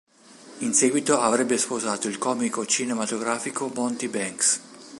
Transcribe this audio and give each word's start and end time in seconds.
In 0.61 0.73
seguito 0.73 1.19
avrebbe 1.19 1.59
sposato 1.59 2.07
il 2.07 2.17
comico 2.17 2.65
cinematografico 2.65 3.71
Monty 3.71 4.07
Banks. 4.07 4.61